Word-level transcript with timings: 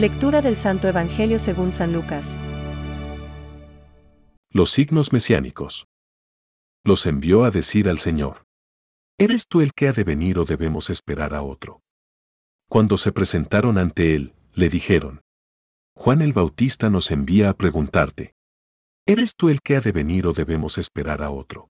Lectura 0.00 0.40
del 0.40 0.56
Santo 0.56 0.88
Evangelio 0.88 1.38
según 1.38 1.72
San 1.72 1.92
Lucas. 1.92 2.38
Los 4.50 4.70
signos 4.70 5.12
mesiánicos. 5.12 5.88
Los 6.82 7.04
envió 7.04 7.44
a 7.44 7.50
decir 7.50 7.86
al 7.86 7.98
Señor. 7.98 8.46
¿Eres 9.18 9.46
tú 9.46 9.60
el 9.60 9.74
que 9.74 9.88
ha 9.88 9.92
de 9.92 10.02
venir 10.04 10.38
o 10.38 10.46
debemos 10.46 10.88
esperar 10.88 11.34
a 11.34 11.42
otro? 11.42 11.82
Cuando 12.70 12.96
se 12.96 13.12
presentaron 13.12 13.76
ante 13.76 14.14
él, 14.14 14.32
le 14.54 14.70
dijeron. 14.70 15.20
Juan 15.94 16.22
el 16.22 16.32
Bautista 16.32 16.88
nos 16.88 17.10
envía 17.10 17.50
a 17.50 17.54
preguntarte. 17.54 18.32
¿Eres 19.04 19.34
tú 19.36 19.50
el 19.50 19.60
que 19.60 19.76
ha 19.76 19.82
de 19.82 19.92
venir 19.92 20.26
o 20.26 20.32
debemos 20.32 20.78
esperar 20.78 21.22
a 21.22 21.28
otro? 21.28 21.68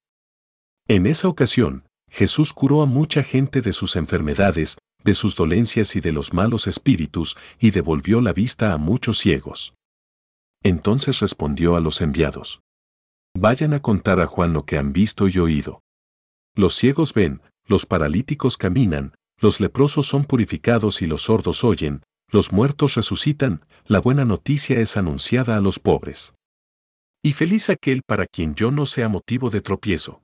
En 0.87 1.07
esa 1.07 1.27
ocasión, 1.27 1.89
Jesús 2.09 2.53
curó 2.53 2.83
a 2.83 2.87
mucha 2.87 3.25
gente 3.25 3.61
de 3.61 3.73
sus 3.73 3.97
enfermedades, 3.97 4.79
de 5.05 5.15
sus 5.15 5.37
dolencias 5.37 5.97
y 5.97 6.01
de 6.01 6.13
los 6.13 6.33
malos 6.33 6.67
espíritus, 6.67 7.37
y 7.59 7.71
devolvió 7.71 8.21
la 8.21 8.33
vista 8.33 8.73
a 8.73 8.79
muchos 8.79 9.19
ciegos. 9.19 9.75
Entonces 10.63 11.21
respondió 11.21 11.77
a 11.77 11.81
los 11.81 12.01
enviados. 12.01 12.61
Vayan 13.35 13.75
a 13.75 13.81
contar 13.81 14.21
a 14.21 14.27
Juan 14.27 14.53
lo 14.53 14.65
que 14.65 14.77
han 14.77 14.93
visto 14.93 15.29
y 15.29 15.39
oído. 15.39 15.81
Los 16.55 16.75
ciegos 16.75 17.15
ven, 17.15 17.41
los 17.67 17.87
paralíticos 17.87 18.57
caminan, 18.57 19.15
los 19.39 19.61
leprosos 19.61 20.07
son 20.07 20.25
purificados 20.25 21.01
y 21.01 21.07
los 21.07 21.23
sordos 21.23 21.65
oyen, 21.65 22.03
los 22.29 22.53
muertos 22.53 22.95
resucitan, 22.95 23.65
la 23.87 24.01
buena 24.01 24.25
noticia 24.25 24.81
es 24.81 24.97
anunciada 24.97 25.57
a 25.57 25.61
los 25.61 25.79
pobres. 25.79 26.35
Y 27.23 27.33
feliz 27.33 27.71
aquel 27.71 28.03
para 28.07 28.27
quien 28.27 28.55
yo 28.55 28.71
no 28.71 28.87
sea 28.87 29.09
motivo 29.09 29.51
de 29.51 29.61
tropiezo. 29.61 30.23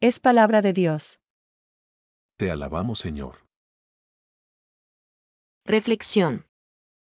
Es 0.00 0.20
palabra 0.20 0.60
de 0.60 0.72
Dios. 0.72 1.18
Te 2.36 2.50
alabamos, 2.50 2.98
Señor. 2.98 3.46
Reflexión. 5.64 6.46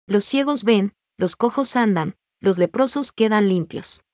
Los 0.07 0.25
ciegos 0.25 0.63
ven, 0.63 0.95
los 1.19 1.35
cojos 1.35 1.75
andan, 1.75 2.17
los 2.41 2.57
leprosos 2.57 3.11
quedan 3.11 3.49
limpios. 3.49 4.05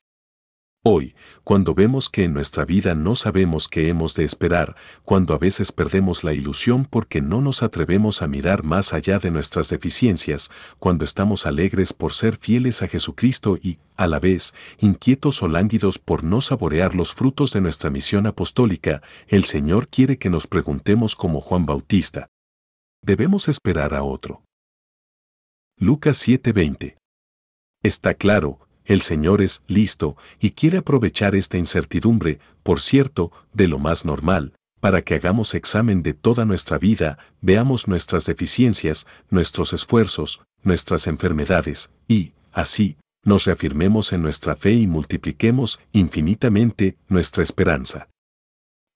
Hoy, 0.87 1.15
cuando 1.45 1.75
vemos 1.75 2.11
que 2.11 2.25
en 2.25 2.35
nuestra 2.35 2.67
vida 2.67 2.95
no 2.95 3.15
sabemos 3.15 3.69
qué 3.69 3.89
hemos 3.89 4.15
de 4.15 4.25
esperar, 4.25 4.77
cuando 5.03 5.33
a 5.33 5.39
veces 5.39 5.73
perdemos 5.73 6.25
la 6.25 6.35
ilusión 6.35 6.85
porque 6.85 7.23
no 7.23 7.41
nos 7.41 7.63
atrevemos 7.63 8.21
a 8.21 8.27
mirar 8.27 8.65
más 8.65 8.93
allá 8.93 9.19
de 9.19 9.31
nuestras 9.31 9.71
deficiencias, 9.71 10.51
cuando 10.79 11.07
estamos 11.07 11.47
alegres 11.47 11.95
por 11.95 12.13
ser 12.13 12.37
fieles 12.37 12.83
a 12.83 12.89
Jesucristo 12.89 13.57
y, 13.63 13.79
a 13.97 14.07
la 14.07 14.21
vez, 14.21 14.55
inquietos 14.79 15.43
o 15.43 15.49
lánguidos 15.49 15.99
por 15.99 16.23
no 16.23 16.43
saborear 16.43 16.95
los 16.95 17.15
frutos 17.15 17.51
de 17.55 17.63
nuestra 17.63 17.89
misión 17.89 18.27
apostólica, 18.27 19.01
el 19.27 19.45
Señor 19.45 19.89
quiere 19.89 20.19
que 20.19 20.29
nos 20.29 20.47
preguntemos 20.47 21.17
como 21.17 21.41
Juan 21.41 21.65
Bautista. 21.65 22.29
¿Debemos 23.03 23.49
esperar 23.49 23.95
a 23.95 24.03
otro? 24.03 24.45
Lucas 25.79 26.19
7:20 26.29 26.99
Está 27.83 28.13
claro, 28.13 28.64
el 28.85 29.01
Señor 29.01 29.43
es 29.43 29.63
listo 29.67 30.17
y 30.41 30.51
quiere 30.51 30.79
aprovechar 30.79 31.35
esta 31.35 31.59
incertidumbre, 31.59 32.39
por 32.63 32.81
cierto, 32.81 33.33
de 33.53 33.69
lo 33.69 33.79
más 33.79 34.05
normal, 34.05 34.55
para 34.81 35.03
que 35.03 35.15
hagamos 35.15 35.55
examen 35.55 36.03
de 36.03 36.13
toda 36.13 36.45
nuestra 36.45 36.77
vida, 36.79 37.19
veamos 37.41 37.89
nuestras 37.89 38.27
deficiencias, 38.27 39.07
nuestros 39.31 39.73
esfuerzos, 39.73 40.43
nuestras 40.63 41.07
enfermedades, 41.07 41.91
y, 42.07 42.33
así, 42.53 42.99
nos 43.25 43.47
reafirmemos 43.47 44.13
en 44.13 44.21
nuestra 44.21 44.55
fe 44.57 44.73
y 44.73 44.87
multipliquemos 44.87 45.81
infinitamente 45.93 46.99
nuestra 47.09 47.43
esperanza. 47.43 48.09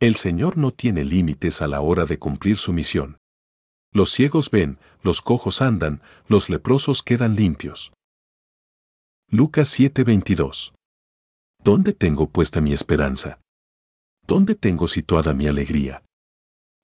El 0.00 0.16
Señor 0.16 0.58
no 0.58 0.70
tiene 0.70 1.04
límites 1.04 1.62
a 1.62 1.66
la 1.66 1.80
hora 1.80 2.04
de 2.04 2.18
cumplir 2.18 2.58
su 2.58 2.72
misión. 2.72 3.16
Los 3.92 4.10
ciegos 4.10 4.50
ven, 4.50 4.78
los 5.02 5.22
cojos 5.22 5.62
andan, 5.62 6.02
los 6.28 6.50
leprosos 6.50 7.02
quedan 7.02 7.34
limpios. 7.34 7.92
Lucas 9.30 9.68
7:22. 9.78 10.72
¿Dónde 11.62 11.92
tengo 11.92 12.30
puesta 12.30 12.62
mi 12.62 12.72
esperanza? 12.72 13.42
¿Dónde 14.26 14.54
tengo 14.54 14.88
situada 14.88 15.34
mi 15.34 15.46
alegría? 15.46 16.02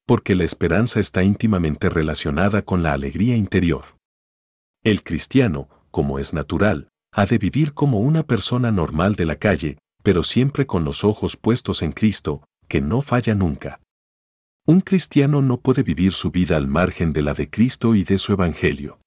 Porque 0.07 0.35
la 0.35 0.45
esperanza 0.45 1.01
está 1.01 1.23
íntimamente 1.23 1.89
relacionada 1.89 2.61
con 2.61 2.83
la 2.83 2.93
alegría 2.93 3.35
interior. 3.35 3.97
El 4.83 5.03
cristiano, 5.03 5.71
como 5.91 6.19
es 6.19 6.35
natural, 6.35 6.91
ha 7.15 7.25
de 7.25 7.39
vivir 7.39 7.73
como 7.73 8.01
una 8.01 8.25
persona 8.25 8.71
normal 8.71 9.15
de 9.15 9.25
la 9.25 9.37
calle, 9.37 9.79
pero 10.03 10.23
siempre 10.23 10.67
con 10.67 10.85
los 10.85 11.03
ojos 11.03 11.39
puestos 11.39 11.81
en 11.81 11.93
Cristo, 11.93 12.45
que 12.69 12.83
no 12.83 13.01
falla 13.01 13.35
nunca. 13.35 13.81
Un 14.67 14.83
cristiano 14.83 15.41
no 15.41 15.61
puede 15.61 15.83
vivir 15.83 16.13
su 16.13 16.31
vida 16.31 16.59
al 16.59 16.67
margen 16.69 17.15
de 17.15 17.23
la 17.23 17.33
de 17.33 17.49
Cristo 17.49 17.95
y 17.95 18.05
de 18.05 18.19
su 18.19 18.35
Evangelio. 18.35 19.01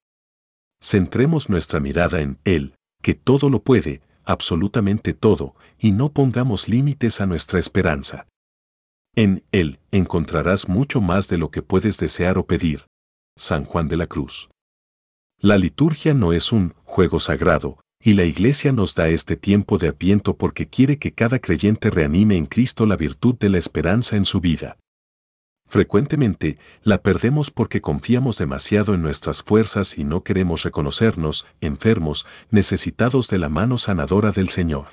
Centremos 0.82 1.52
nuestra 1.52 1.80
mirada 1.80 2.22
en 2.22 2.40
Él, 2.44 2.77
que 3.02 3.14
todo 3.14 3.50
lo 3.50 3.62
puede, 3.62 4.02
absolutamente 4.24 5.14
todo, 5.14 5.56
y 5.80 5.92
no 5.92 6.12
pongamos 6.12 6.68
límites 6.68 7.22
a 7.22 7.26
nuestra 7.26 7.60
esperanza. 7.60 8.28
En 9.16 9.44
Él 9.52 9.80
encontrarás 9.92 10.68
mucho 10.68 11.02
más 11.02 11.28
de 11.28 11.38
lo 11.38 11.50
que 11.50 11.62
puedes 11.62 11.98
desear 11.98 12.38
o 12.38 12.46
pedir. 12.46 12.86
San 13.36 13.66
Juan 13.66 13.88
de 13.88 13.98
la 13.98 14.08
Cruz. 14.08 14.50
La 15.40 15.58
liturgia 15.58 16.14
no 16.14 16.34
es 16.34 16.52
un 16.52 16.74
juego 16.84 17.20
sagrado, 17.20 17.80
y 18.04 18.14
la 18.14 18.24
Iglesia 18.24 18.72
nos 18.72 18.96
da 18.96 19.10
este 19.10 19.36
tiempo 19.36 19.78
de 19.78 19.90
apiento 19.90 20.38
porque 20.38 20.68
quiere 20.68 20.98
que 20.98 21.14
cada 21.14 21.40
creyente 21.40 21.90
reanime 21.90 22.38
en 22.38 22.46
Cristo 22.46 22.86
la 22.86 22.96
virtud 22.96 23.36
de 23.38 23.50
la 23.50 23.58
esperanza 23.58 24.16
en 24.16 24.26
su 24.26 24.40
vida. 24.40 24.78
Frecuentemente, 25.68 26.58
la 26.84 27.02
perdemos 27.02 27.52
porque 27.52 27.82
confiamos 27.82 28.38
demasiado 28.38 28.94
en 28.94 29.02
nuestras 29.02 29.44
fuerzas 29.44 29.98
y 29.98 30.06
no 30.06 30.24
queremos 30.24 30.64
reconocernos, 30.64 31.46
enfermos, 31.60 32.26
necesitados 32.50 33.28
de 33.28 33.38
la 33.38 33.50
mano 33.50 33.78
sanadora 33.78 34.32
del 34.32 34.48
Señor. 34.48 34.88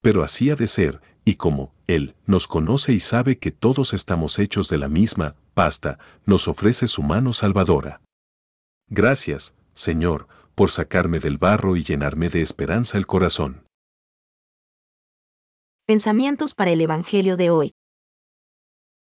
Pero 0.00 0.24
así 0.24 0.50
ha 0.50 0.56
de 0.56 0.68
ser, 0.68 1.02
y 1.26 1.34
como 1.34 1.74
Él 1.86 2.14
nos 2.24 2.48
conoce 2.48 2.94
y 2.94 3.00
sabe 3.00 3.38
que 3.38 3.50
todos 3.50 3.92
estamos 3.92 4.38
hechos 4.38 4.70
de 4.70 4.78
la 4.78 4.88
misma 4.88 5.36
pasta, 5.52 5.98
nos 6.24 6.48
ofrece 6.48 6.88
su 6.88 7.02
mano 7.02 7.34
salvadora. 7.34 8.00
Gracias, 8.88 9.54
Señor, 9.74 10.28
por 10.54 10.70
sacarme 10.70 11.20
del 11.20 11.36
barro 11.36 11.76
y 11.76 11.82
llenarme 11.82 12.30
de 12.30 12.40
esperanza 12.40 12.96
el 12.96 13.06
corazón. 13.06 13.64
Pensamientos 15.86 16.54
para 16.54 16.70
el 16.70 16.80
Evangelio 16.80 17.36
de 17.36 17.50
hoy 17.50 17.74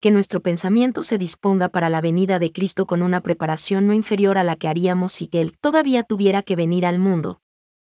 que 0.05 0.11
nuestro 0.11 0.43
pensamiento 0.43 1.03
se 1.03 1.17
disponga 1.17 1.71
para 1.71 1.89
la 1.89 2.03
venida 2.03 2.39
de 2.39 2.53
Cristo 2.53 2.85
con 2.85 3.03
una 3.03 3.23
preparación 3.23 3.87
no 3.87 3.95
inferior 3.95 4.37
a 4.37 4.45
la 4.45 4.55
que 4.55 4.69
haríamos 4.69 5.15
si 5.15 5.31
Él 5.33 5.57
todavía 5.57 6.03
tuviera 6.03 6.43
que 6.43 6.57
venir 6.57 6.85
al 6.85 6.99
mundo. 6.99 7.41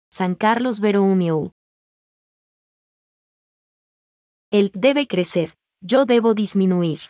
San 0.10 0.34
Carlos 0.34 0.80
Vero 0.80 1.04
Él 4.52 4.72
debe 4.74 5.06
crecer, 5.06 5.58
yo 5.82 6.06
debo 6.06 6.34
disminuir. 6.34 7.02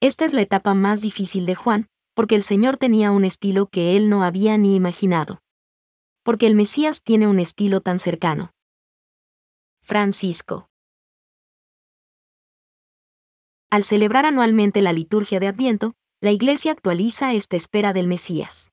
Esta 0.00 0.24
es 0.24 0.32
la 0.32 0.40
etapa 0.40 0.74
más 0.74 1.02
difícil 1.02 1.46
de 1.46 1.54
Juan, 1.54 1.86
porque 2.12 2.34
el 2.34 2.42
Señor 2.42 2.78
tenía 2.78 3.12
un 3.12 3.24
estilo 3.24 3.68
que 3.68 3.96
él 3.96 4.08
no 4.08 4.24
había 4.24 4.58
ni 4.58 4.74
imaginado. 4.74 5.40
Porque 6.24 6.48
el 6.48 6.56
Mesías 6.56 7.00
tiene 7.04 7.28
un 7.28 7.38
estilo 7.38 7.80
tan 7.80 8.00
cercano. 8.00 8.50
Francisco 9.82 10.68
al 13.76 13.84
celebrar 13.84 14.24
anualmente 14.24 14.80
la 14.80 14.94
liturgia 14.94 15.38
de 15.38 15.48
Adviento, 15.48 15.92
la 16.22 16.30
Iglesia 16.30 16.72
actualiza 16.72 17.34
esta 17.34 17.56
espera 17.56 17.92
del 17.92 18.06
Mesías. 18.06 18.72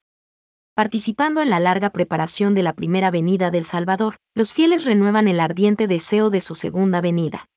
Participando 0.75 1.41
en 1.41 1.49
la 1.49 1.59
larga 1.59 1.89
preparación 1.89 2.55
de 2.55 2.63
la 2.63 2.71
primera 2.71 3.11
venida 3.11 3.51
del 3.51 3.65
Salvador, 3.65 4.15
los 4.33 4.53
fieles 4.53 4.85
renuevan 4.85 5.27
el 5.27 5.41
ardiente 5.41 5.87
deseo 5.87 6.29
de 6.29 6.39
su 6.39 6.55
segunda 6.55 7.01
venida. 7.01 7.49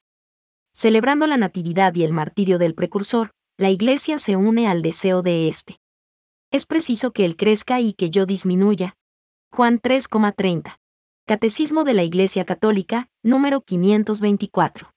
Celebrando 0.74 1.28
la 1.28 1.36
Natividad 1.36 1.94
y 1.94 2.02
el 2.02 2.12
martirio 2.12 2.58
del 2.58 2.74
precursor, 2.74 3.30
la 3.56 3.70
Iglesia 3.70 4.18
se 4.18 4.34
une 4.34 4.66
al 4.66 4.82
deseo 4.82 5.22
de 5.22 5.46
éste. 5.46 5.78
Es 6.50 6.66
preciso 6.66 7.12
que 7.12 7.24
Él 7.24 7.36
crezca 7.36 7.80
y 7.80 7.92
que 7.92 8.10
yo 8.10 8.26
disminuya. 8.26 8.96
Juan 9.52 9.80
3,30. 9.80 10.78
Catecismo 11.26 11.84
de 11.84 11.94
la 11.94 12.02
Iglesia 12.02 12.44
Católica, 12.44 13.08
número 13.22 13.60
524. 13.60 14.95